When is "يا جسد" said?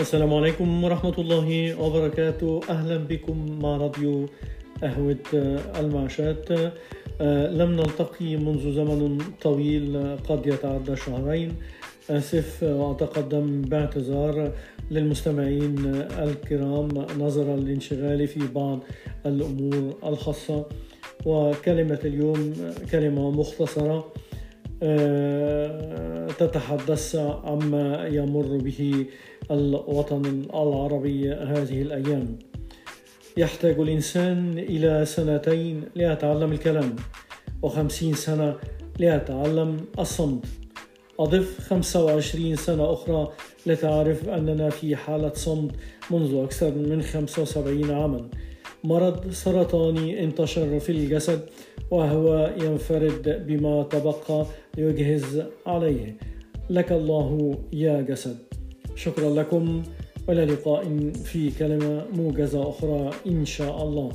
57.72-58.38